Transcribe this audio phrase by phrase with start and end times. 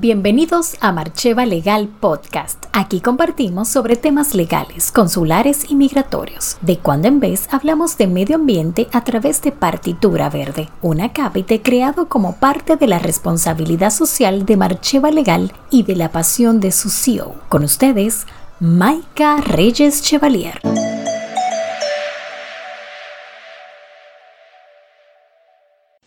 [0.00, 2.66] Bienvenidos a Marcheva Legal Podcast.
[2.72, 6.56] Aquí compartimos sobre temas legales, consulares y migratorios.
[6.60, 11.62] De cuando en vez hablamos de medio ambiente a través de Partitura Verde, un acápite
[11.62, 16.70] creado como parte de la responsabilidad social de Marcheva Legal y de la pasión de
[16.70, 17.34] su CEO.
[17.48, 18.24] Con ustedes,
[18.60, 20.60] Maika Reyes Chevalier.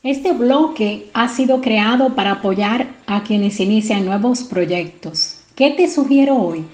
[0.03, 5.41] Este bloque ha sido creado para apoyar a quienes inician nuevos proyectos.
[5.53, 6.65] ¿Qué te sugiero hoy?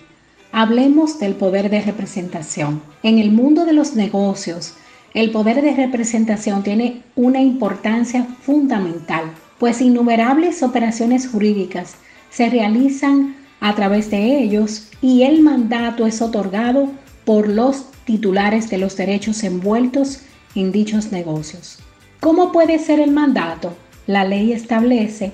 [0.53, 2.81] Hablemos del poder de representación.
[3.03, 4.75] En el mundo de los negocios,
[5.13, 11.95] el poder de representación tiene una importancia fundamental, pues innumerables operaciones jurídicas
[12.30, 16.91] se realizan a través de ellos y el mandato es otorgado
[17.25, 20.21] por los titulares de los derechos envueltos
[20.55, 21.80] en dichos negocios.
[22.20, 23.76] ¿Cómo puede ser el mandato?
[24.07, 25.34] La ley establece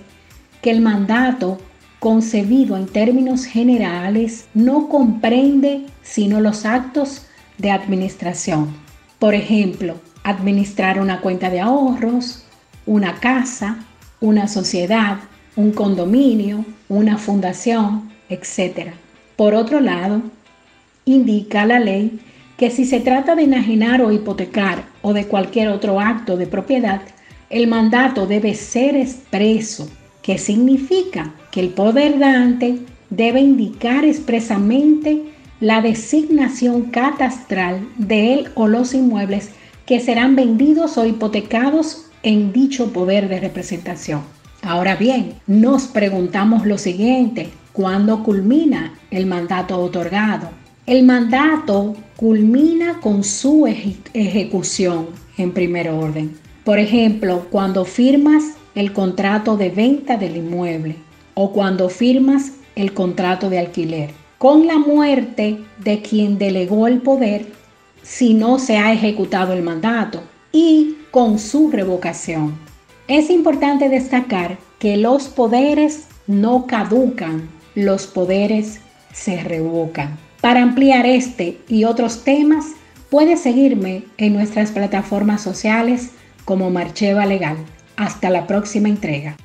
[0.61, 1.57] que el mandato
[1.99, 7.25] concebido en términos generales no comprende sino los actos
[7.57, 8.75] de administración.
[9.17, 12.43] Por ejemplo, administrar una cuenta de ahorros,
[12.85, 13.77] una casa,
[14.19, 15.19] una sociedad,
[15.55, 18.91] un condominio, una fundación, etc.
[19.37, 20.21] Por otro lado,
[21.05, 22.19] indica la ley
[22.57, 27.01] que si se trata de enajenar o hipotecar o de cualquier otro acto de propiedad,
[27.51, 29.87] el mandato debe ser expreso,
[30.23, 32.79] que significa que el poder dante
[33.11, 35.21] debe indicar expresamente
[35.59, 39.51] la designación catastral de él o los inmuebles
[39.85, 44.21] que serán vendidos o hipotecados en dicho poder de representación.
[44.63, 50.62] Ahora bien, nos preguntamos lo siguiente, ¿cuándo culmina el mandato otorgado?
[50.85, 56.37] El mandato culmina con su ejecución en primer orden.
[56.65, 58.43] Por ejemplo, cuando firmas
[58.75, 60.97] el contrato de venta del inmueble
[61.35, 64.09] o cuando firmas el contrato de alquiler.
[64.37, 67.45] Con la muerte de quien delegó el poder
[68.01, 72.55] si no se ha ejecutado el mandato y con su revocación.
[73.07, 78.81] Es importante destacar que los poderes no caducan, los poderes
[79.13, 80.17] se revocan.
[80.43, 82.65] Para ampliar este y otros temas,
[83.09, 86.09] puedes seguirme en nuestras plataformas sociales
[86.43, 87.55] como Marcheva Legal.
[87.95, 89.37] Hasta la próxima entrega.